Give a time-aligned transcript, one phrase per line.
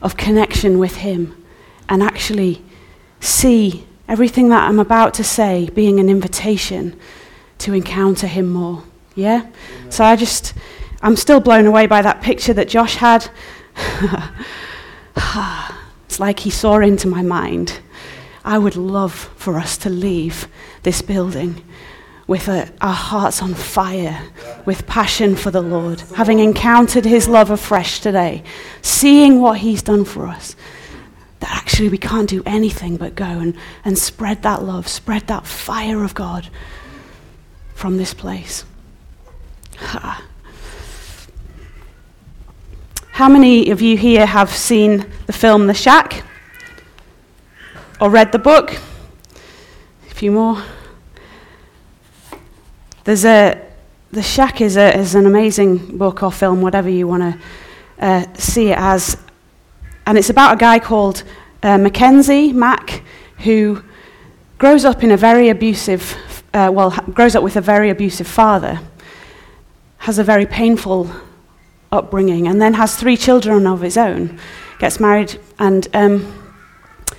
[0.00, 1.44] of connection with Him
[1.90, 2.62] and actually
[3.20, 6.98] see everything that I'm about to say being an invitation
[7.58, 8.84] to encounter Him more.
[9.14, 9.46] Yeah?
[9.90, 10.54] So I just
[11.00, 13.30] I'm still blown away by that picture that Josh had.
[16.06, 17.80] it's like he saw into my mind.
[18.44, 20.48] I would love for us to leave
[20.82, 21.64] this building
[22.26, 24.20] with a, our hearts on fire,
[24.66, 28.42] with passion for the Lord, having encountered his love afresh today,
[28.82, 30.56] seeing what he's done for us.
[31.40, 35.46] That actually we can't do anything but go and, and spread that love, spread that
[35.46, 36.48] fire of God
[37.74, 38.64] from this place.
[39.80, 40.27] Ah.
[43.18, 46.22] How many of you here have seen the film The Shack?
[48.00, 48.78] Or read the book?
[50.08, 50.62] A few more.
[53.02, 53.60] There's a
[54.12, 57.40] The Shack is, a, is an amazing book or film, whatever you want to
[57.98, 59.16] uh, see it as.
[60.06, 61.24] And it's about a guy called
[61.64, 63.02] uh, Mackenzie Mack
[63.38, 63.82] who
[64.58, 66.16] grows up in a very abusive,
[66.54, 68.78] uh, well, grows up with a very abusive father,
[69.96, 71.10] has a very painful
[71.90, 74.38] upbringing, and then has three children of his own.
[74.78, 76.32] Gets married, and um,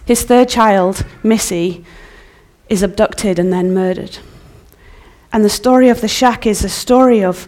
[0.06, 1.86] his third child, Missy,
[2.70, 4.20] is abducted and then murdered.
[5.32, 7.48] And the story of the shack is a story of,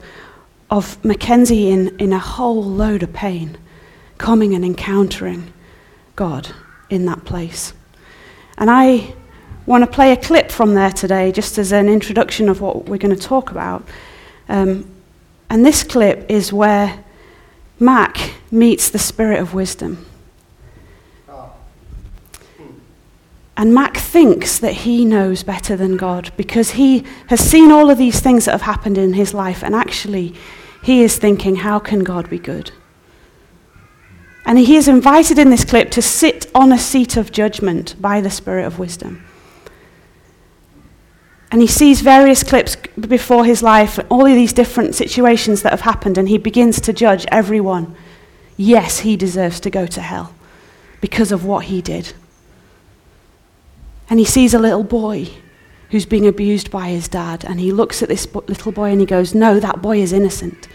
[0.69, 3.57] of Mackenzie in, in a whole load of pain,
[4.17, 5.51] coming and encountering
[6.15, 6.49] God
[6.89, 7.73] in that place.
[8.57, 9.15] And I
[9.65, 12.97] want to play a clip from there today, just as an introduction of what we're
[12.97, 13.87] going to talk about.
[14.49, 14.89] Um,
[15.49, 17.03] and this clip is where
[17.81, 20.05] Mack meets the spirit of wisdom.
[23.57, 27.97] And Mack thinks that he knows better than God because he has seen all of
[27.97, 30.35] these things that have happened in his life, and actually,
[30.83, 32.71] he is thinking, how can God be good?
[34.45, 38.21] And he is invited in this clip to sit on a seat of judgment by
[38.21, 39.23] the Spirit of wisdom.
[41.51, 45.81] And he sees various clips before his life, all of these different situations that have
[45.81, 47.93] happened, and he begins to judge everyone.
[48.55, 50.33] Yes, he deserves to go to hell
[51.01, 52.13] because of what he did.
[54.09, 55.27] And he sees a little boy
[55.89, 59.05] who's being abused by his dad, and he looks at this little boy and he
[59.05, 60.69] goes, No, that boy is innocent.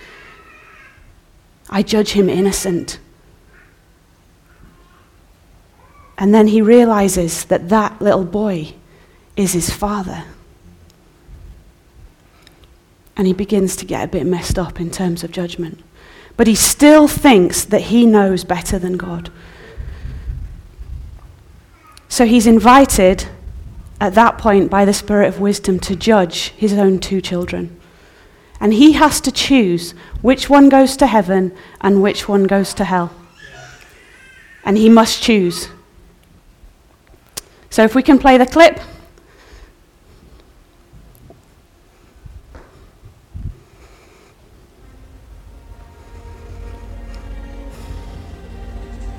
[1.71, 2.99] I judge him innocent.
[6.19, 8.75] And then he realizes that that little boy
[9.37, 10.25] is his father
[13.17, 15.81] and he begins to get a bit messed up in terms of judgment.
[16.37, 19.31] But he still thinks that he knows better than God.
[22.09, 23.29] So he's invited
[24.01, 27.81] at that point by the Spirit of wisdom to judge his own two children.
[28.61, 32.85] And he has to choose which one goes to heaven and which one goes to
[32.85, 33.15] hell.
[34.65, 35.69] And he must choose.
[37.71, 38.81] So if we can play the clip.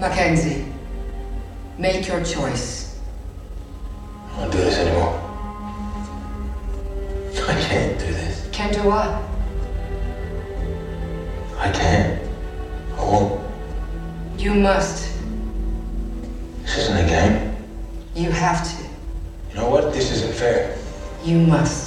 [0.07, 0.63] Mackenzie,
[1.77, 2.97] make your choice.
[4.31, 5.19] I won't do this anymore.
[7.45, 8.47] I can't do this.
[8.53, 9.09] Can't do what?
[11.59, 12.21] I can't.
[12.97, 13.41] I won't.
[14.37, 15.11] You must.
[16.61, 17.57] This isn't a game.
[18.15, 18.83] You have to.
[19.49, 19.91] You know what?
[19.91, 20.77] This isn't fair.
[21.25, 21.86] You must.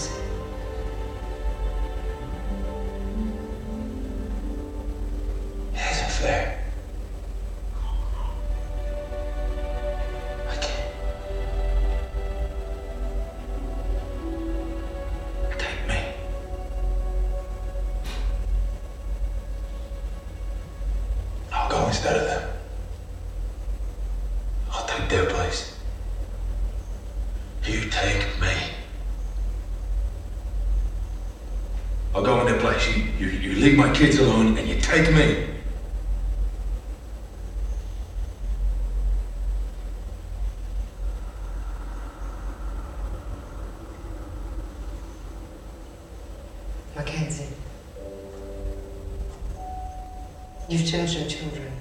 [51.13, 51.73] You've children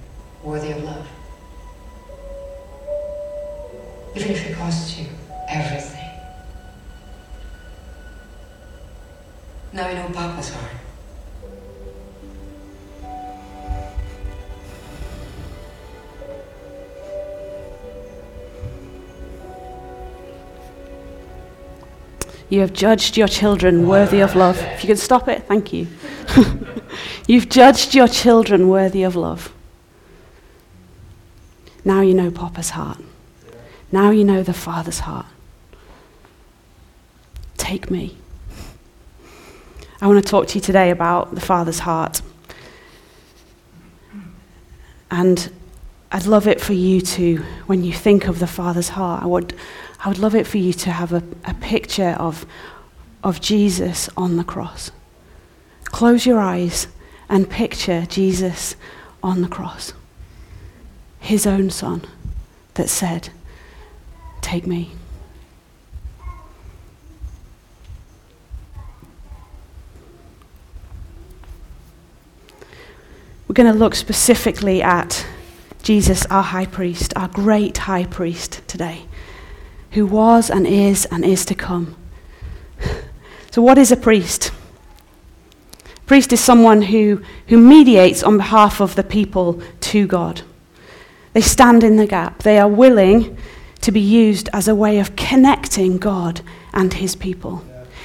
[0.44, 1.08] worthy of love.
[4.16, 5.06] Even if it costs you
[5.48, 6.10] everything.
[9.72, 10.72] Now you know Papa's heart.
[22.50, 24.58] You have judged your children worthy of love.
[24.74, 25.86] If you can stop it, thank you.
[27.30, 29.54] You've judged your children worthy of love.
[31.86, 32.98] Now you know Papa's heart.
[33.92, 35.28] Now you know the Father's heart.
[37.56, 38.18] Take me.
[40.02, 42.24] I want to talk to you today about the Father's heart.
[45.12, 45.54] And
[46.12, 49.54] I'd love it for you to, when you think of the Father's heart, I would,
[50.04, 52.48] I would love it for you to have a, a picture of,
[53.24, 54.90] of Jesus on the cross.
[55.84, 56.88] Close your eyes
[57.30, 58.76] and picture Jesus
[59.22, 59.94] on the cross.
[61.20, 62.04] His own son
[62.74, 63.30] that said,
[64.42, 64.92] Take me.
[73.48, 75.26] We're going to look specifically at
[75.82, 79.06] Jesus, our high priest, our great high priest today,
[79.92, 81.96] who was and is and is to come.
[83.52, 84.52] So, what is a priest?
[86.10, 90.42] Priest is someone who, who mediates on behalf of the people to God.
[91.34, 92.42] They stand in the gap.
[92.42, 93.38] They are willing
[93.82, 96.42] to be used as a way of connecting God
[96.74, 97.64] and his people.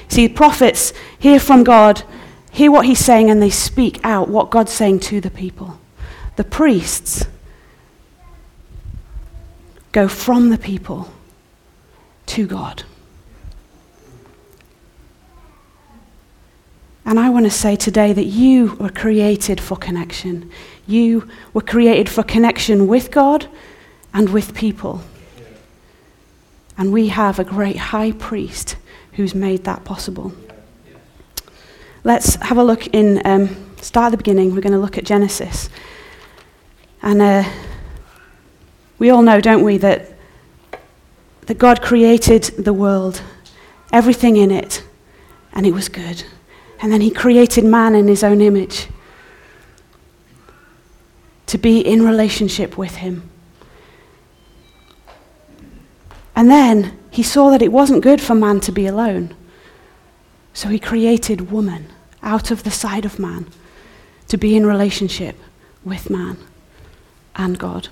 [0.09, 2.03] See, prophets hear from God,
[2.53, 5.81] hear what he's saying, and they speak out what God's saying to the people.
[6.37, 7.25] The priests
[9.93, 11.11] go from the people
[12.27, 12.83] to God.
[17.07, 20.51] And I want to say today that you were created for connection.
[20.87, 23.47] You were created for connection with God
[24.15, 25.03] and with people.
[26.79, 28.77] And we have a great high priest
[29.13, 30.33] who's made that possible.
[32.05, 33.49] Let's have a look in, um,
[33.81, 34.55] start at the beginning.
[34.55, 35.69] We're going to look at Genesis.
[37.03, 37.45] And uh,
[38.99, 40.15] we all know, don't we, that,
[41.43, 43.23] that God created the world,
[43.93, 44.83] everything in it,
[45.53, 46.25] and it was good.
[46.85, 48.89] And then he created man in his own image
[51.47, 53.31] to be in relationship with him.
[56.37, 59.35] And then he saw that it wasn't good for man to be alone.
[60.53, 61.87] So he created woman
[62.23, 63.47] out of the side of man
[64.29, 65.37] to be in relationship
[65.87, 66.37] with man
[67.35, 67.89] and God.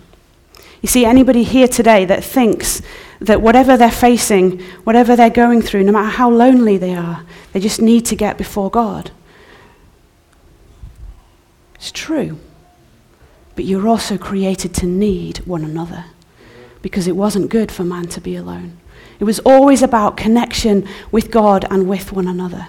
[0.82, 2.82] You see, anybody here today that thinks
[3.26, 7.60] that whatever they're facing, whatever they're going through, no matter how lonely they are, they
[7.60, 9.10] just need to get before God.
[11.74, 12.38] It's true.
[13.54, 16.06] But you're also created to need one another
[16.80, 18.78] because it wasn't good for man to be alone.
[19.20, 22.68] It was always about connection with God and with one another.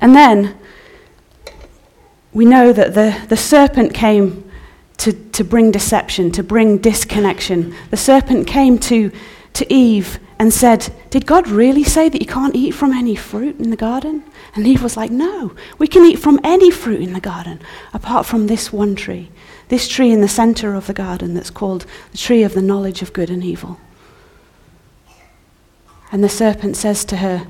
[0.00, 0.56] And then
[2.32, 4.49] we know that the, the serpent came
[5.00, 7.74] to, to bring deception, to bring disconnection.
[7.90, 9.10] The serpent came to,
[9.54, 13.58] to Eve and said, Did God really say that you can't eat from any fruit
[13.58, 14.22] in the garden?
[14.54, 17.60] And Eve was like, No, we can eat from any fruit in the garden
[17.94, 19.30] apart from this one tree,
[19.68, 23.00] this tree in the center of the garden that's called the tree of the knowledge
[23.00, 23.80] of good and evil.
[26.12, 27.46] And the serpent says to her,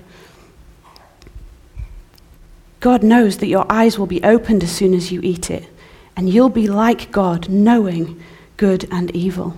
[2.79, 5.69] God knows that your eyes will be opened as soon as you eat it
[6.17, 8.21] and you'll be like God, knowing
[8.57, 9.57] good and evil.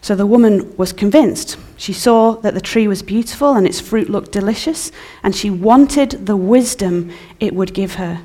[0.00, 1.56] So the woman was convinced.
[1.76, 4.92] She saw that the tree was beautiful and its fruit looked delicious,
[5.22, 8.22] and she wanted the wisdom it would give her.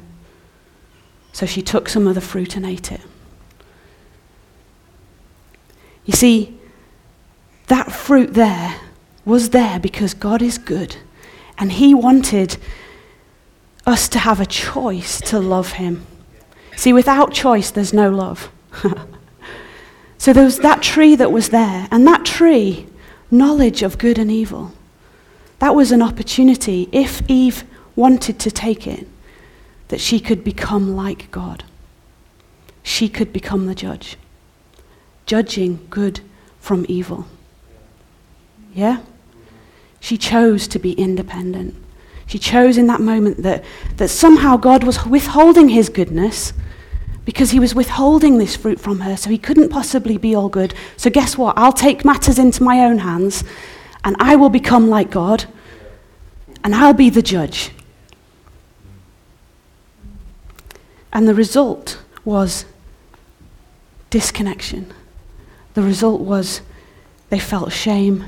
[1.31, 3.01] So she took some of the fruit and ate it.
[6.05, 6.57] You see,
[7.67, 8.75] that fruit there
[9.25, 10.98] was there because God is good,
[11.57, 12.57] and He wanted
[13.86, 16.05] us to have a choice to love Him.
[16.79, 18.50] See, without choice, there's no love.
[20.17, 22.88] so there was that tree that was there, and that tree,
[23.29, 24.71] knowledge of good and evil,
[25.59, 27.65] that was an opportunity, if Eve
[27.98, 29.09] wanted to take it,
[29.89, 31.65] that she could become like God.
[32.81, 34.15] She could become the judge,
[35.25, 36.21] judging good
[36.62, 37.27] from evil.
[38.74, 39.01] Yeah?
[40.00, 41.75] She chose to be independent.
[42.25, 43.65] She chose in that moment that,
[43.98, 46.53] that somehow God was withholding his goodness
[47.29, 50.74] because he was withholding this fruit from her, so he couldn't possibly be all good.
[50.98, 51.55] So, guess what?
[51.59, 53.43] I'll take matters into my own hands,
[54.03, 55.45] and I will become like God,
[56.63, 57.69] and I'll be the judge.
[61.13, 62.65] And the result was
[64.09, 64.91] disconnection.
[65.75, 66.62] The result was
[67.29, 68.25] they felt shame,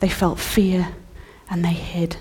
[0.00, 0.88] they felt fear,
[1.48, 2.16] and they hid.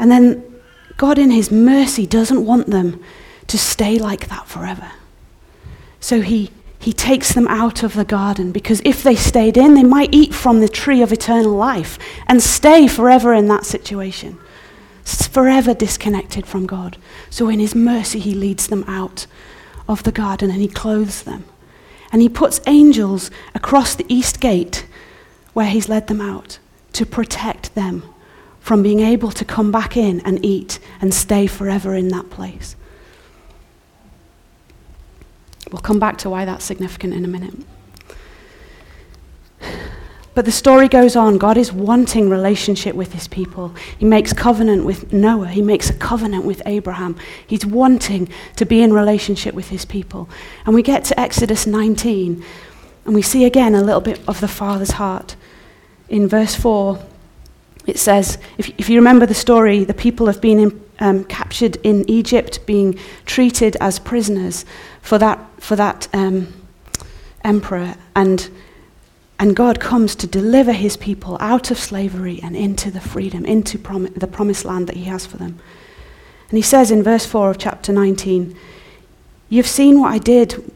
[0.00, 0.42] And then
[0.96, 3.00] God, in His mercy, doesn't want them
[3.46, 4.90] to stay like that forever.
[6.00, 9.84] So He, he takes them out of the garden because if they stayed in, they
[9.84, 14.38] might eat from the tree of eternal life and stay forever in that situation,
[15.04, 16.96] forever disconnected from God.
[17.28, 19.26] So, in His mercy, He leads them out
[19.86, 21.44] of the garden and He clothes them.
[22.10, 24.86] And He puts angels across the east gate
[25.52, 26.58] where He's led them out
[26.94, 28.09] to protect them
[28.70, 32.76] from being able to come back in and eat and stay forever in that place.
[35.72, 37.54] We'll come back to why that's significant in a minute.
[40.36, 41.36] But the story goes on.
[41.36, 43.74] God is wanting relationship with his people.
[43.98, 45.48] He makes covenant with Noah.
[45.48, 47.16] He makes a covenant with Abraham.
[47.44, 50.28] He's wanting to be in relationship with his people.
[50.64, 52.44] And we get to Exodus 19,
[53.04, 55.34] and we see again a little bit of the Father's heart.
[56.08, 57.09] In verse 4,
[57.86, 61.76] it says, if, if you remember the story, the people have been in, um, captured
[61.82, 64.64] in Egypt, being treated as prisoners
[65.02, 66.52] for that, for that um,
[67.42, 67.94] emperor.
[68.14, 68.48] And,
[69.38, 73.78] and God comes to deliver his people out of slavery and into the freedom, into
[73.78, 75.58] prom- the promised land that he has for them.
[76.50, 78.56] And he says in verse 4 of chapter 19,
[79.48, 80.70] You've seen what I did.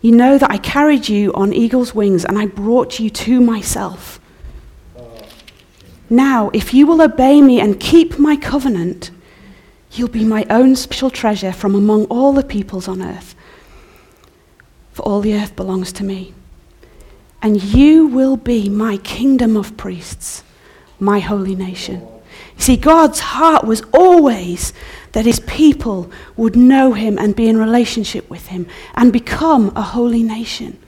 [0.00, 4.20] You know that I carried you on eagle's wings and I brought you to myself.
[6.10, 9.10] Now, if you will obey me and keep my covenant,
[9.92, 13.34] you'll be my own special treasure from among all the peoples on earth.
[14.92, 16.34] For all the earth belongs to me.
[17.42, 20.44] And you will be my kingdom of priests,
[20.98, 22.00] my holy nation.
[22.56, 24.72] You see, God's heart was always
[25.12, 29.82] that his people would know him and be in relationship with him and become a
[29.82, 30.78] holy nation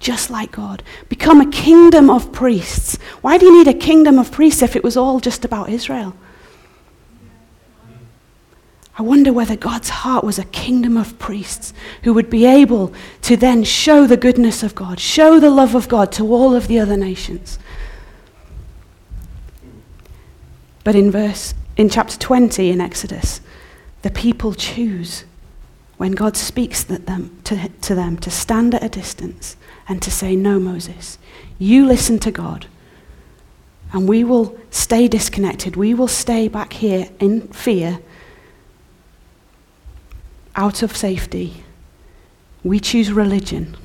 [0.00, 0.82] just like God.
[1.08, 2.96] Become a kingdom of priests.
[3.20, 6.16] Why do you need a kingdom of priests if it was all just about Israel?
[8.98, 12.92] I wonder whether God's heart was a kingdom of priests who would be able
[13.22, 16.66] to then show the goodness of God, show the love of God to all of
[16.66, 17.58] the other nations.
[20.82, 23.40] But in verse in chapter 20 in Exodus,
[24.02, 25.24] the people choose
[26.00, 30.34] when God speaks them, to, to them to stand at a distance and to say,
[30.34, 31.18] No, Moses,
[31.58, 32.64] you listen to God.
[33.92, 35.76] And we will stay disconnected.
[35.76, 37.98] We will stay back here in fear,
[40.56, 41.64] out of safety.
[42.64, 43.76] We choose religion.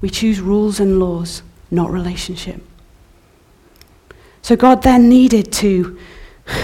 [0.00, 2.62] We choose rules and laws, not relationship.
[4.40, 5.98] So God then needed to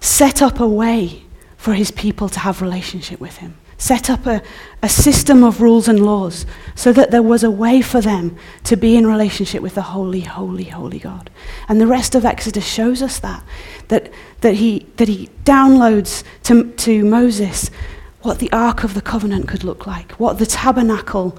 [0.00, 1.24] set up a way
[1.58, 4.40] for his people to have relationship with him set up a,
[4.80, 6.46] a system of rules and laws
[6.76, 10.20] so that there was a way for them to be in relationship with the holy,
[10.20, 11.28] holy, holy God.
[11.68, 13.42] And the rest of Exodus shows us that,
[13.88, 17.72] that, that, he, that he downloads to, to Moses
[18.20, 21.36] what the Ark of the Covenant could look like, what the tabernacle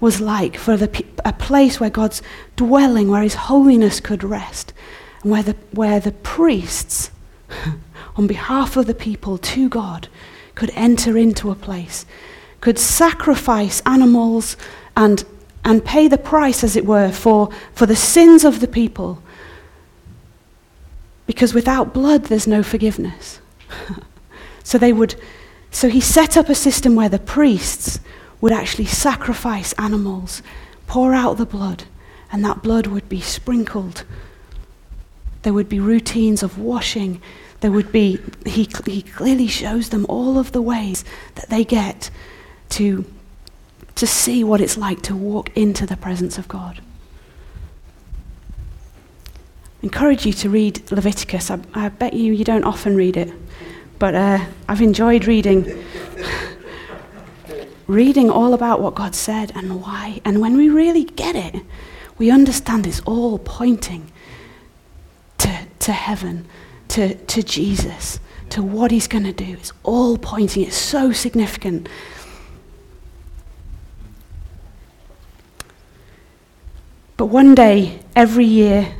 [0.00, 2.22] was like for the, a place where God's
[2.56, 4.72] dwelling, where his holiness could rest,
[5.22, 7.10] and where the, where the priests,
[8.16, 10.08] on behalf of the people to God,
[10.54, 12.06] could enter into a place,
[12.60, 14.56] could sacrifice animals
[14.96, 15.24] and,
[15.64, 19.22] and pay the price, as it were, for, for the sins of the people.
[21.26, 23.40] Because without blood, there's no forgiveness.
[24.64, 25.14] so they would,
[25.70, 28.00] so he set up a system where the priests
[28.40, 30.42] would actually sacrifice animals,
[30.86, 31.84] pour out the blood,
[32.30, 34.04] and that blood would be sprinkled.
[35.42, 37.20] There would be routines of washing
[37.62, 41.04] there would be, he, he clearly shows them all of the ways
[41.36, 42.10] that they get
[42.70, 43.04] to,
[43.94, 46.80] to see what it's like to walk into the presence of God.
[49.80, 51.52] Encourage you to read Leviticus.
[51.52, 53.32] I, I bet you you don't often read it,
[54.00, 55.84] but uh, I've enjoyed reading.
[57.86, 60.20] reading all about what God said and why.
[60.24, 61.62] And when we really get it,
[62.18, 64.10] we understand it's all pointing
[65.38, 66.48] to, to heaven
[66.92, 68.20] to, to Jesus,
[68.50, 69.54] to what he's going to do.
[69.54, 71.88] It's all pointing, it's so significant.
[77.16, 78.94] But one day, every year,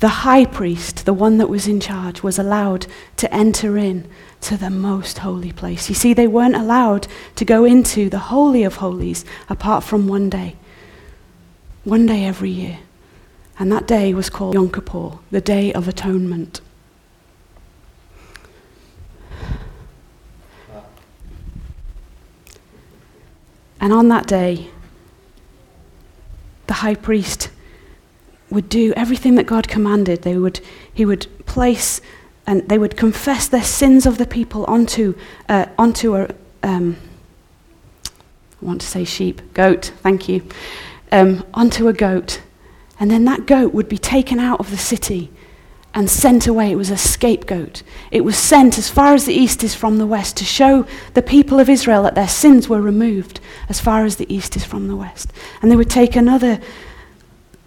[0.00, 2.86] the high priest, the one that was in charge, was allowed
[3.18, 4.08] to enter in
[4.40, 5.88] to the most holy place.
[5.88, 10.28] You see, they weren't allowed to go into the Holy of Holies apart from one
[10.28, 10.56] day.
[11.84, 12.80] One day every year.
[13.60, 16.60] And that day was called Yom Kippur, the Day of Atonement.
[23.86, 24.70] And on that day,
[26.66, 27.50] the high priest
[28.50, 30.22] would do everything that God commanded.
[30.22, 30.58] They would,
[30.92, 32.00] he would place
[32.48, 35.14] and they would confess their sins of the people onto,
[35.48, 36.96] uh, onto a, um,
[38.04, 38.10] I
[38.60, 40.42] want to say sheep, goat, thank you,
[41.12, 42.42] um, onto a goat.
[42.98, 45.30] And then that goat would be taken out of the city
[45.96, 46.70] and sent away.
[46.70, 47.82] It was a scapegoat.
[48.10, 51.22] It was sent as far as the east is from the west to show the
[51.22, 54.88] people of Israel that their sins were removed as far as the east is from
[54.88, 55.32] the west.
[55.62, 56.60] And they would take another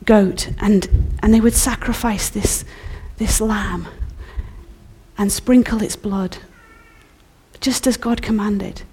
[0.06, 2.64] goat and, and they would sacrifice this,
[3.18, 3.88] this lamb
[5.18, 6.38] and sprinkle its blood,
[7.60, 8.84] just as God commanded.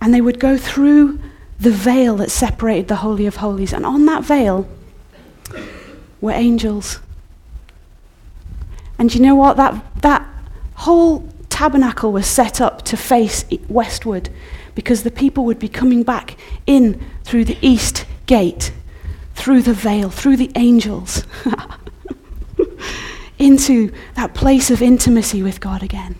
[0.00, 1.20] And they would go through
[1.60, 3.72] the veil that separated the Holy of Holies.
[3.72, 4.68] And on that veil
[6.20, 6.98] were angels.
[8.98, 9.56] And you know what?
[9.56, 10.26] That, that
[10.74, 14.30] whole tabernacle was set up to face westward
[14.74, 16.36] because the people would be coming back
[16.66, 18.72] in through the east gate,
[19.34, 21.24] through the veil, through the angels.
[23.38, 26.16] into that place of intimacy with God again.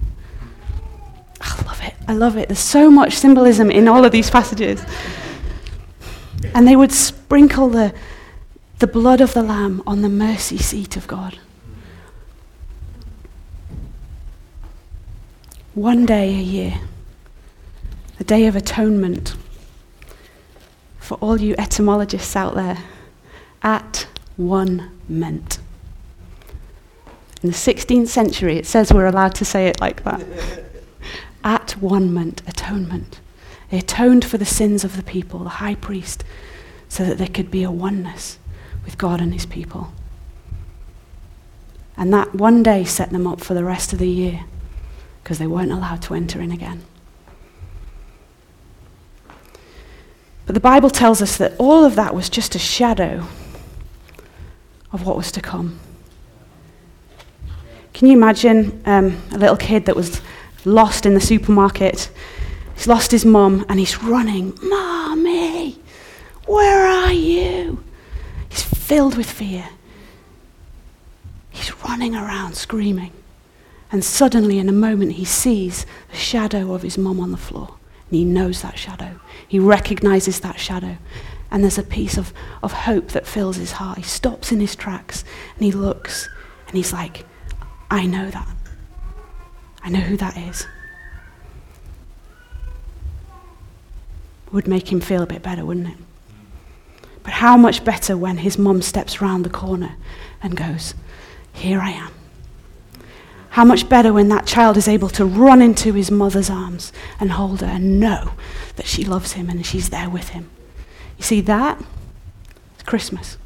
[1.40, 1.94] I love it.
[2.08, 2.48] I love it.
[2.48, 4.84] There's so much symbolism in all of these passages.
[6.54, 7.94] And they would sprinkle the,
[8.78, 11.38] the blood of the Lamb on the mercy seat of God.
[15.74, 16.80] One day a year,
[18.18, 19.34] the Day of Atonement,
[21.00, 22.78] for all you etymologists out there,
[23.60, 25.58] at one meant.
[27.42, 30.24] In the 16th century, it says we're allowed to say it like that.
[31.44, 33.20] At one meant atonement.
[33.70, 36.22] They atoned for the sins of the people, the high priest,
[36.88, 38.38] so that there could be a oneness
[38.84, 39.92] with God and his people.
[41.96, 44.44] And that one day set them up for the rest of the year
[45.24, 46.82] because they weren't allowed to enter in again.
[50.44, 53.26] But the Bible tells us that all of that was just a shadow
[54.92, 55.80] of what was to come.
[57.94, 60.20] Can you imagine um, a little kid that was
[60.66, 62.10] lost in the supermarket?
[62.74, 65.78] He's lost his mum and he's running, Mommy,
[66.46, 67.82] where are you?
[68.50, 69.70] He's filled with fear.
[71.48, 73.12] He's running around screaming.
[73.94, 77.76] And suddenly, in a moment, he sees the shadow of his mum on the floor.
[78.10, 79.20] And he knows that shadow.
[79.46, 80.96] He recognizes that shadow.
[81.48, 83.98] And there's a piece of, of hope that fills his heart.
[83.98, 86.28] He stops in his tracks and he looks
[86.66, 87.24] and he's like,
[87.88, 88.48] I know that.
[89.84, 90.66] I know who that is.
[94.50, 95.98] Would make him feel a bit better, wouldn't it?
[97.22, 99.94] But how much better when his mum steps round the corner
[100.42, 100.94] and goes,
[101.52, 102.10] Here I am.
[103.54, 107.30] How much better when that child is able to run into his mother's arms and
[107.30, 108.32] hold her and know
[108.74, 110.50] that she loves him and she's there with him.
[111.18, 111.80] You see, that?
[112.74, 113.38] It's Christmas.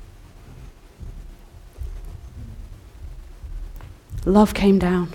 [4.25, 5.13] love came down.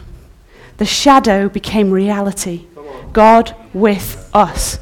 [0.78, 2.68] The shadow became reality.
[3.14, 4.78] God with us.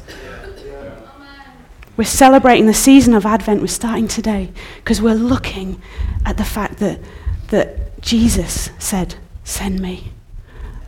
[1.96, 3.62] We're celebrating the season of Advent.
[3.62, 5.80] We're starting today because we're looking
[6.26, 7.00] at the fact that,
[7.48, 10.12] that Jesus said, Send me.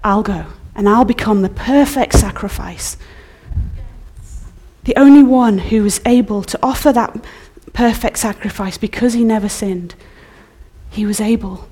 [0.03, 2.97] I'll go and I'll become the perfect sacrifice.
[4.85, 7.25] The only one who was able to offer that
[7.73, 9.95] perfect sacrifice because he never sinned.
[10.91, 11.69] He was able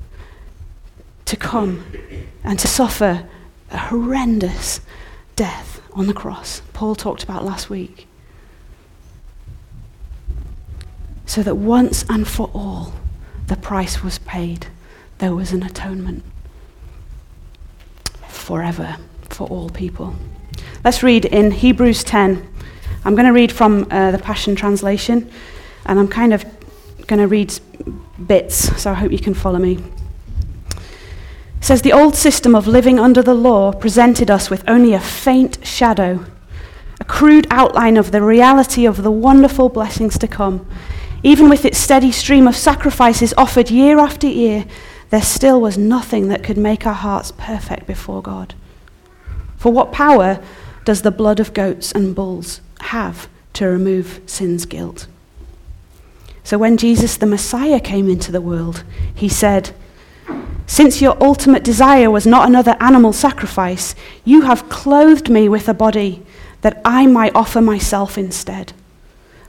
[1.26, 1.84] to come
[2.42, 3.28] and to suffer
[3.70, 4.80] a horrendous
[5.36, 8.06] death on the cross, Paul talked about last week.
[11.26, 12.94] So that once and for all,
[13.46, 14.66] the price was paid.
[15.18, 16.24] There was an atonement
[18.42, 18.96] forever
[19.30, 20.14] for all people.
[20.84, 22.46] Let's read in Hebrews 10.
[23.04, 25.30] I'm going to read from uh, the Passion Translation,
[25.86, 26.44] and I'm kind of
[27.06, 27.58] going to read
[28.26, 29.78] bits, so I hope you can follow me
[31.62, 35.64] says the old system of living under the law presented us with only a faint
[35.64, 36.24] shadow,
[37.00, 40.66] a crude outline of the reality of the wonderful blessings to come.
[41.22, 44.64] Even with its steady stream of sacrifices offered year after year,
[45.12, 48.54] there still was nothing that could make our hearts perfect before God.
[49.58, 50.42] For what power
[50.86, 55.06] does the blood of goats and bulls have to remove sin's guilt?
[56.44, 59.74] So when Jesus the Messiah came into the world, he said,
[60.66, 63.94] since your ultimate desire was not another animal sacrifice,
[64.24, 66.22] you have clothed me with a body
[66.62, 68.72] that I might offer myself instead.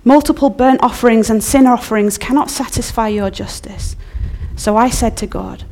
[0.04, 3.96] Multiple burnt offerings and sin offerings cannot satisfy your justice.
[4.64, 5.66] So I said to God,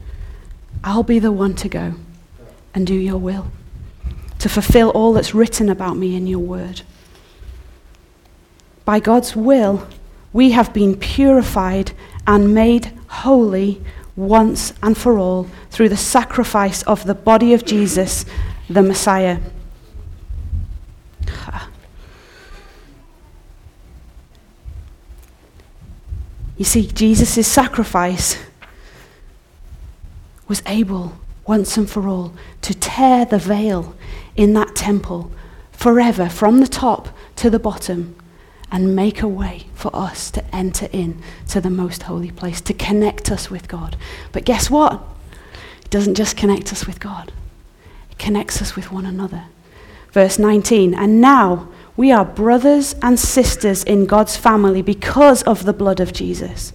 [0.84, 1.94] I'll be the one to go
[2.74, 3.50] and do your will,
[4.40, 6.82] to fulfill all that's written about me in your word.
[8.84, 9.88] by God's will,
[10.34, 11.94] we have been purified
[12.28, 13.82] and made holy
[14.18, 18.26] once and for all through the sacrifice of the body of Jesus,
[18.70, 19.40] the Messiah.
[26.58, 28.38] You see, Jesus' sacrifice
[30.52, 31.14] was able,
[31.48, 33.96] once and for all, to tear the veil
[34.36, 35.32] in that temple
[35.72, 38.14] forever from the top to the bottom
[38.70, 42.74] and make a way for us to enter in to the most holy place, to
[42.74, 43.96] connect us with God.
[44.34, 45.02] But guess what?
[45.86, 47.32] It doesn't just connect us with God,
[48.12, 49.46] it connects us with one another.
[50.12, 55.72] Verse 19, and now we are brothers and sisters in God's family because of the
[55.72, 56.74] blood of Jesus.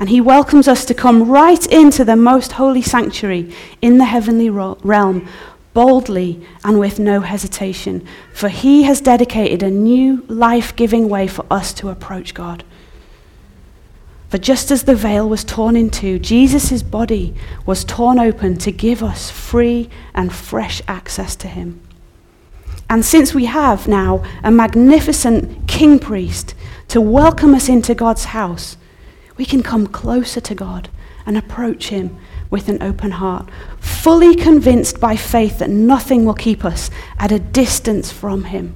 [0.00, 4.48] And he welcomes us to come right into the most holy sanctuary in the heavenly
[4.48, 5.28] realm,
[5.74, 8.06] boldly and with no hesitation.
[8.32, 12.64] For he has dedicated a new life giving way for us to approach God.
[14.30, 17.34] For just as the veil was torn in two, Jesus' body
[17.66, 21.78] was torn open to give us free and fresh access to him.
[22.88, 26.54] And since we have now a magnificent king priest
[26.88, 28.78] to welcome us into God's house,
[29.40, 30.90] we can come closer to God
[31.24, 32.14] and approach him
[32.50, 33.48] with an open heart,
[33.78, 38.74] fully convinced by faith that nothing will keep us at a distance from him.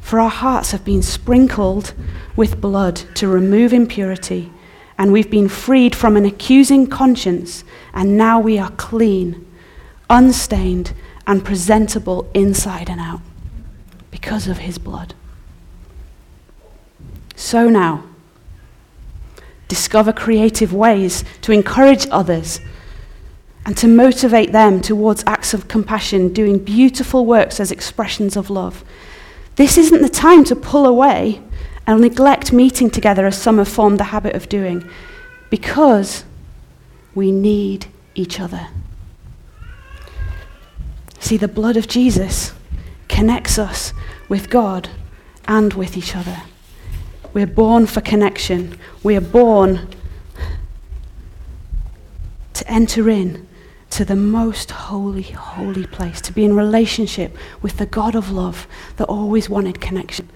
[0.00, 1.92] For our hearts have been sprinkled
[2.34, 4.50] with blood to remove impurity,
[4.96, 9.46] and we've been freed from an accusing conscience, and now we are clean,
[10.08, 10.94] unstained,
[11.26, 13.20] and presentable inside and out
[14.10, 15.12] because of his blood.
[17.36, 18.04] So now,
[19.72, 22.60] discover creative ways to encourage others
[23.64, 28.84] and to motivate them towards acts of compassion, doing beautiful works as expressions of love.
[29.56, 31.40] This isn't the time to pull away
[31.86, 34.86] and neglect meeting together as some have formed the habit of doing,
[35.48, 36.24] because
[37.14, 38.68] we need each other.
[41.18, 42.52] See, the blood of Jesus
[43.08, 43.94] connects us
[44.28, 44.90] with God
[45.48, 46.42] and with each other.
[47.32, 48.78] We're born for connection.
[49.02, 49.88] We are born
[52.54, 53.48] to enter in
[53.90, 58.66] to the most holy, holy place, to be in relationship with the God of love
[58.96, 60.28] that always wanted connection,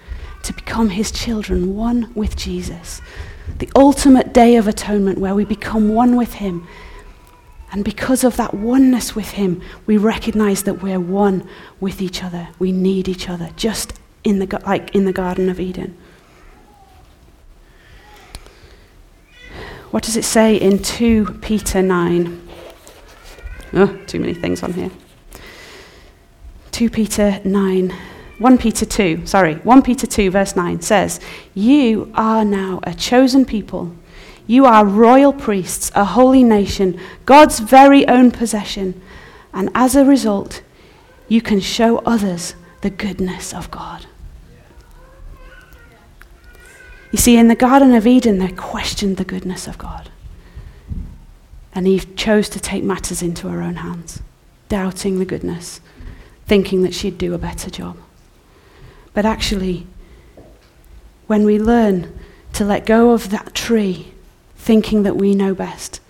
[0.43, 3.01] to become his children, one with Jesus.
[3.59, 6.67] The ultimate day of atonement where we become one with him
[7.71, 11.47] and because of that oneness with Him, we recognize that we're one
[11.79, 12.49] with each other.
[12.59, 15.97] We need each other, just in the, like in the Garden of Eden.
[19.91, 22.47] What does it say in 2 Peter 9?
[23.73, 24.91] Oh, too many things on here.
[26.71, 27.93] 2 Peter 9.
[28.39, 31.19] 1 Peter 2, sorry, 1 Peter 2, verse 9 says,
[31.55, 33.95] You are now a chosen people
[34.47, 38.99] you are royal priests, a holy nation, God's very own possession.
[39.53, 40.61] And as a result,
[41.27, 44.05] you can show others the goodness of God.
[47.11, 50.09] You see, in the Garden of Eden, they questioned the goodness of God.
[51.73, 54.21] And Eve chose to take matters into her own hands,
[54.67, 55.79] doubting the goodness,
[56.45, 57.97] thinking that she'd do a better job.
[59.13, 59.87] But actually,
[61.27, 62.11] when we learn
[62.53, 64.13] to let go of that tree
[64.57, 66.01] thinking that we know best,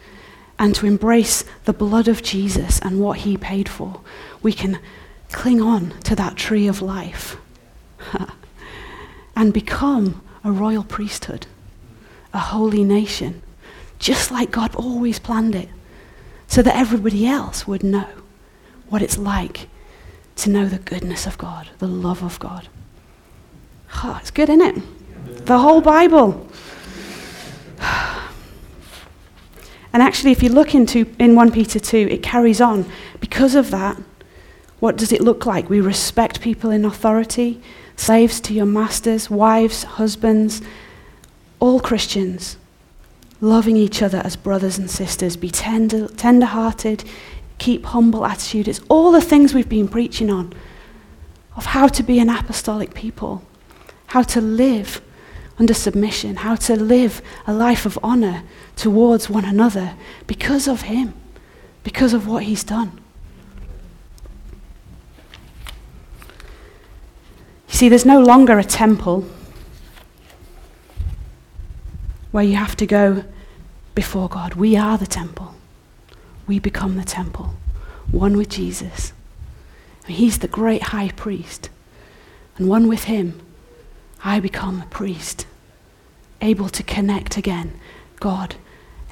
[0.57, 4.01] and to embrace the blood of Jesus and what he paid for,
[4.41, 4.79] we can
[5.31, 7.37] cling on to that tree of life
[9.35, 11.45] and become a royal priesthood,
[12.33, 13.41] a holy nation,
[13.99, 15.67] just like God always planned it,
[16.47, 18.07] so that everybody else would know
[18.87, 19.67] what it's like
[20.37, 22.69] to know the goodness of God, the love of God.
[23.95, 25.45] Oh, it's good, isn't it?
[25.45, 26.47] The whole Bible.
[29.93, 32.85] And actually, if you look into in 1 Peter 2, it carries on.
[33.19, 33.97] Because of that,
[34.79, 35.69] what does it look like?
[35.71, 37.59] We respect people in authority,
[37.97, 40.61] slaves to your masters, wives, husbands,
[41.59, 42.55] all Christians,
[43.41, 45.35] loving each other as brothers and sisters.
[45.35, 47.03] Be tender, tender-hearted,
[47.57, 48.69] keep humble attitude.
[48.69, 50.53] It's all the things we've been preaching on
[51.55, 53.43] of how to be an apostolic people,
[54.07, 55.01] how to live
[55.59, 58.43] under submission, how to live a life of honor,
[58.75, 59.95] towards one another
[60.27, 61.15] because of Him,
[61.83, 63.01] because of what He's done.
[67.77, 69.23] See, there's no longer a temple
[72.31, 73.23] where you have to go
[73.93, 74.55] before God.
[74.55, 75.53] We are the temple.
[76.47, 77.53] We become the temple,
[78.09, 79.13] one with Jesus.
[80.07, 81.69] he's the great high priest,
[82.57, 83.39] and one with Him,
[84.23, 85.45] I become a priest,
[86.41, 87.79] able to connect again
[88.19, 88.55] God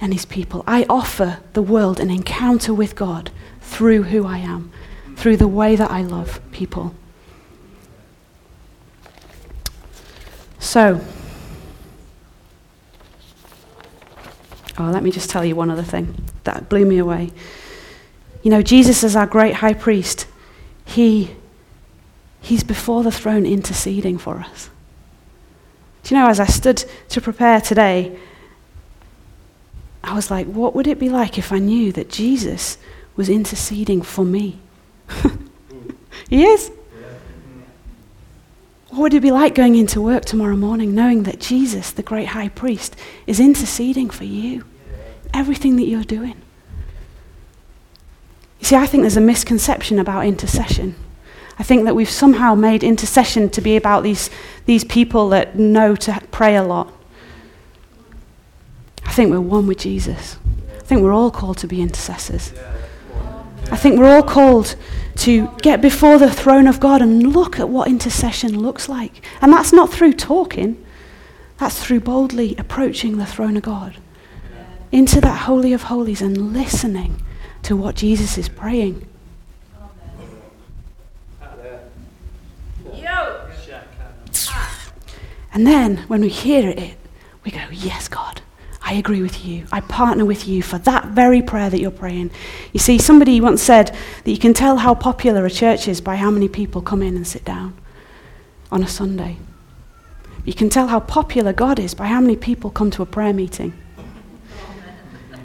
[0.02, 0.64] and his people.
[0.66, 3.30] I offer the world an encounter with God
[3.62, 4.72] through who I am,
[5.16, 6.96] through the way that I love people.
[10.66, 11.00] So,
[14.80, 17.30] oh, let me just tell you one other thing that blew me away.
[18.42, 20.26] You know, Jesus is our great high priest.
[20.84, 21.36] He,
[22.42, 24.72] he's before the throne interceding for us.
[26.02, 28.18] Do you know, as I stood to prepare today,
[30.04, 32.80] I was like, what would it be like if I knew that Jesus
[33.16, 34.60] was interceding for me?
[36.28, 36.72] he is.
[38.96, 42.30] What would it be like going into work tomorrow morning knowing that Jesus, the great
[42.30, 42.96] high priest,
[43.28, 44.64] is interceding for you?
[45.34, 46.42] Everything that you're doing.
[48.62, 50.96] You see, I think there's a misconception about intercession.
[51.60, 54.30] I think that we've somehow made intercession to be about these,
[54.66, 56.94] these people that know to pray a lot.
[59.04, 60.38] I think we're one with Jesus.
[60.74, 62.54] I think we're all called to be intercessors.
[63.72, 64.76] I think we're all called
[65.18, 69.26] to get before the throne of God and look at what intercession looks like.
[69.42, 70.84] And that's not through talking,
[71.58, 73.98] that's through boldly approaching the throne of God
[74.92, 77.22] into that Holy of Holies and listening
[77.64, 79.08] to what Jesus is praying.
[85.54, 86.98] And then when we hear it,
[87.46, 88.42] we go, Yes, God,
[88.88, 89.66] I agree with you.
[89.72, 92.30] I partner with you for that very prayer that you're praying.
[92.72, 93.88] You see, somebody once said
[94.24, 97.16] that you can tell how popular a church is by how many people come in
[97.16, 97.76] and sit down
[98.72, 99.38] on a Sunday.
[100.46, 103.34] You can tell how popular God is by how many people come to a prayer
[103.34, 103.74] meeting.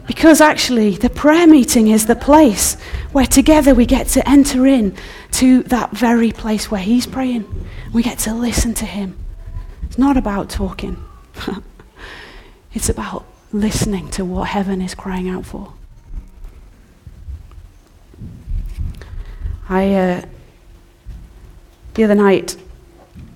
[0.06, 2.74] Because actually, the prayer meeting is the place
[3.12, 4.94] where together we get to enter in
[5.32, 7.46] to that very place where He's praying.
[7.94, 9.16] We get to listen to Him.
[9.84, 11.02] It's not about talking,
[12.74, 15.72] it's about listening to what heaven is crying out for.
[19.68, 20.22] I, uh,
[21.94, 22.56] the other night,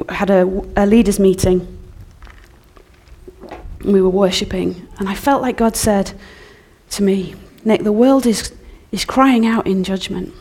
[0.09, 0.43] had a,
[0.77, 1.79] a leaders' meeting.
[3.85, 6.13] We were worshipping, and I felt like God said
[6.91, 8.53] to me, Nic, the world is,
[8.93, 10.33] is crying out in judgment.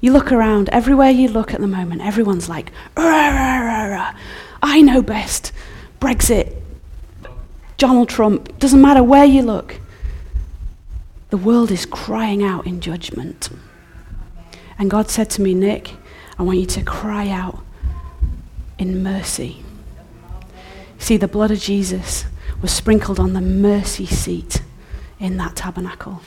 [0.00, 4.14] You look around, everywhere you look at the moment, everyone's like, rah, rah, rah, rah.
[4.62, 5.52] I know best.
[6.00, 6.61] Brexit,
[7.82, 9.80] Donald Trump, doesn't matter where you look.
[11.30, 13.48] The world is crying out in judgment.
[14.78, 15.96] And God said to me, Nic,
[16.38, 17.58] I want you to cry out
[18.78, 19.64] in mercy.
[21.00, 22.24] See, the blood of Jesus
[22.60, 24.62] was sprinkled on the mercy seat
[25.18, 26.22] in that tabernacle.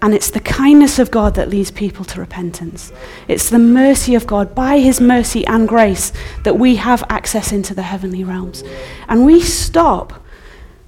[0.00, 2.94] And it's the kindness of God that leads people to repentance.
[3.28, 6.14] It's the mercy of God, by His mercy and grace,
[6.44, 8.64] that we have access into the heavenly realms.
[9.06, 10.23] And we stop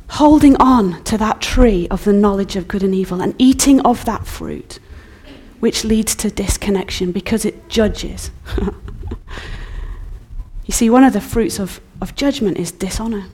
[0.08, 4.04] holding on to that tree of the knowledge of good and evil and eating of
[4.04, 4.78] that fruit,
[5.60, 8.30] which leads to disconnection because it judges.
[10.64, 13.24] you see, one of the fruits of, of judgment is dishonor.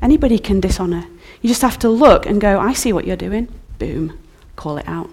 [0.00, 1.06] Anybody can dishonor.
[1.40, 3.48] You just have to look and go, I see what you're doing.
[3.78, 4.18] Boom
[4.56, 5.10] call it out.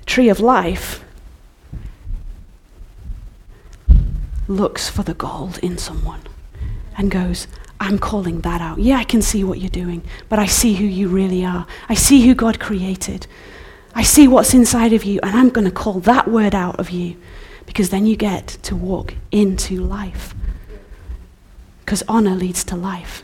[0.00, 1.02] The tree of life
[4.46, 6.20] looks for the gold in someone
[6.98, 7.46] and goes,
[7.84, 8.78] I'm calling that out.
[8.78, 11.66] Yeah, I can see what you're doing, but I see who you really are.
[11.86, 13.26] I see who God created.
[13.94, 16.88] I see what's inside of you, and I'm going to call that word out of
[16.88, 17.16] you
[17.66, 20.34] because then you get to walk into life.
[21.80, 23.22] Because honor leads to life.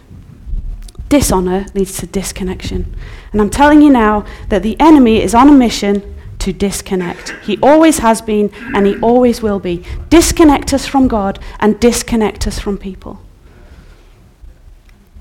[1.08, 2.94] Dishonor leads to disconnection.
[3.32, 7.30] And I'm telling you now that the enemy is on a mission to disconnect.
[7.44, 9.86] He always has been and he always will be.
[10.10, 13.20] Disconnect us from God and disconnect us from people.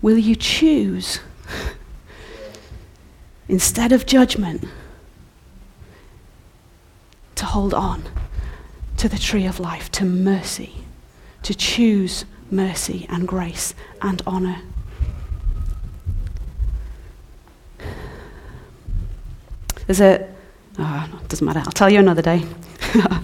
[0.02, 1.20] Will you choose,
[3.48, 4.64] instead of judgment,
[7.36, 8.04] to hold on
[8.98, 10.86] to the tree of life, to mercy,
[11.44, 14.62] to choose mercy and grace and honor?
[19.86, 20.28] There's a,
[20.78, 22.46] oh, doesn't matter, I'll tell you another day.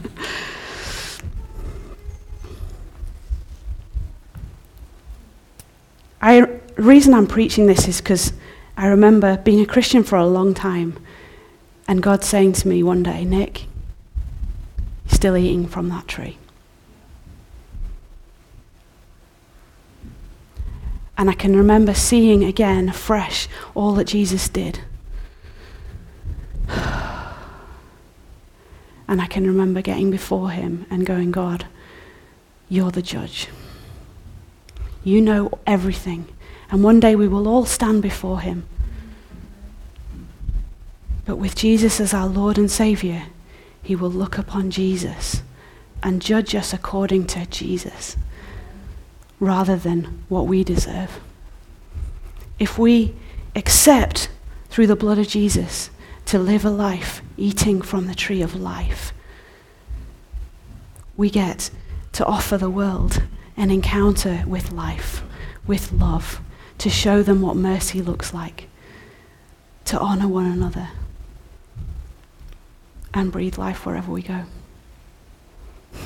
[6.21, 8.33] I, reason I'm preaching this is because
[8.77, 10.97] I remember being a Christian for a long time
[11.87, 16.37] and God saying to me one day, Nic, you're still eating from that tree.
[21.17, 24.81] And I can remember seeing again, fresh, all that Jesus did.
[29.07, 31.67] And I can remember getting before him and going, God,
[32.67, 33.49] you're the judge.
[35.03, 36.27] You know everything.
[36.71, 38.65] And one day we will all stand before him.
[41.25, 43.23] But with Jesus as our Lord and Saviour,
[43.81, 45.41] he will look upon Jesus
[46.01, 48.15] and judge us according to Jesus
[49.39, 51.19] rather than what we deserve.
[52.59, 53.15] If we
[53.55, 54.29] accept
[54.69, 55.89] through the blood of Jesus
[56.25, 59.13] to live a life eating from the tree of life,
[61.17, 61.69] we get
[62.13, 63.23] to offer the world
[63.57, 65.21] an encounter with life,
[65.65, 66.41] with love,
[66.77, 68.67] to show them what mercy looks like,
[69.85, 70.89] to honor one another,
[73.13, 74.43] and breathe life wherever we go.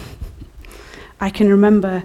[1.21, 2.03] I can remember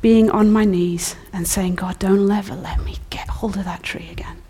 [0.00, 3.82] being on my knees and saying, God, don't ever let me get hold of that
[3.82, 4.42] tree again.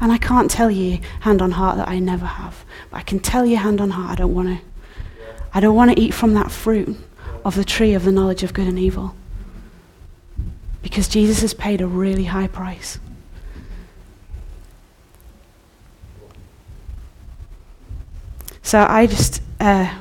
[0.00, 3.18] And I can't tell you hand on heart that I never have, but I can
[3.18, 4.64] tell you hand on heart I don't want to.
[5.52, 6.96] I don't want to eat from that fruit
[7.44, 9.14] of the tree of the knowledge of good and evil.
[10.82, 12.98] Because Jesus has paid a really high price.
[18.62, 19.92] So I just, uh,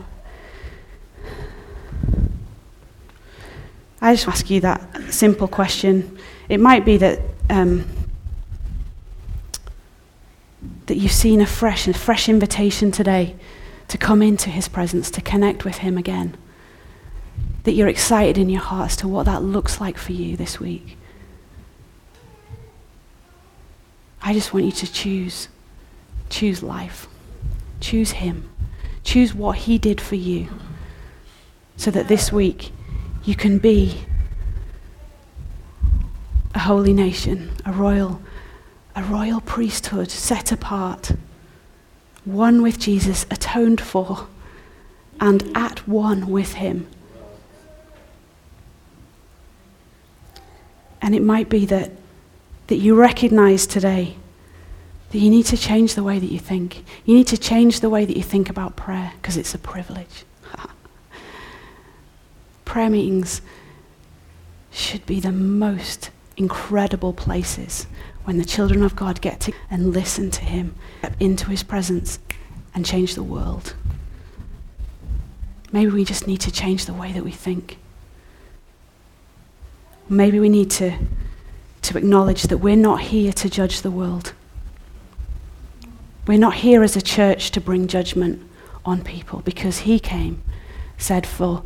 [4.01, 6.17] I just ask you that simple question.
[6.49, 7.85] It might be that um,
[10.85, 13.35] that you've seen a fresh, a fresh invitation today
[13.87, 16.35] to come into His presence, to connect with Him again.
[17.69, 20.59] That you're excited in your heart as to what that looks like for you this
[20.59, 20.97] week.
[24.23, 25.49] I just want you to choose.
[26.31, 27.05] Choose life.
[27.79, 28.49] Choose Him.
[29.03, 30.49] Choose what He did for you.
[31.77, 32.71] So that this week
[33.23, 34.01] you can be
[36.55, 38.19] a holy nation, a royal,
[38.95, 41.11] a royal priesthood set apart,
[42.25, 44.25] one with Jesus, atoned for,
[45.19, 46.87] and at one with Him.
[51.01, 51.91] And it might be that,
[52.67, 54.15] that you recognize today
[55.11, 56.83] that you need to change the way that you think.
[57.05, 60.23] You need to change the way that you think about prayer because it's a privilege.
[62.65, 63.41] prayer meetings
[64.71, 67.87] should be the most incredible places
[68.23, 72.19] when the children of God get to and listen to Him, step into His presence,
[72.75, 73.73] and change the world.
[75.71, 77.77] Maybe we just need to change the way that we think.
[80.09, 80.97] Maybe we need to,
[81.83, 84.33] to acknowledge that we're not here to judge the world.
[86.25, 88.41] We're not here as a church to bring judgment
[88.83, 90.41] on people because He came,
[90.97, 91.63] said, for,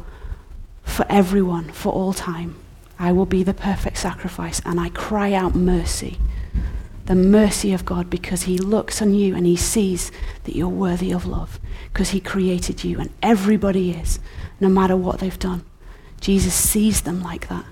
[0.84, 2.56] for everyone, for all time.
[3.00, 6.18] I will be the perfect sacrifice, and I cry out mercy.
[7.06, 10.12] The mercy of God because He looks on you and He sees
[10.44, 11.60] that you're worthy of love
[11.92, 14.20] because He created you, and everybody is,
[14.60, 15.64] no matter what they've done.
[16.20, 17.66] Jesus sees them like that.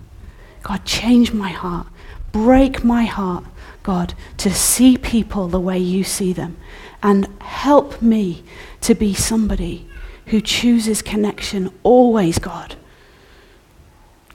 [0.63, 1.88] God, change my heart.
[2.32, 3.43] Break my heart,
[3.84, 6.58] God, to see people the way you see them.
[7.04, 8.43] And help me
[8.82, 9.88] to be somebody
[10.28, 12.76] who chooses connection always, God.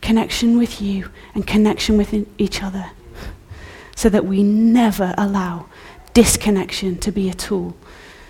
[0.00, 2.90] Connection with you and connection with each other.
[3.94, 5.66] So that we never allow
[6.12, 7.76] disconnection to be a tool,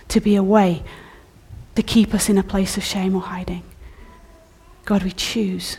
[0.09, 0.83] to be a way
[1.75, 3.63] to keep us in a place of shame or hiding.
[4.85, 5.79] God, we choose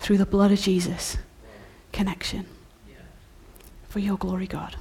[0.00, 1.16] through the blood of Jesus
[1.92, 2.46] connection
[3.88, 4.76] for your glory, God.